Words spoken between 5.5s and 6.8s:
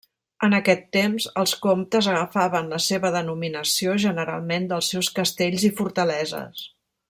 i fortaleses.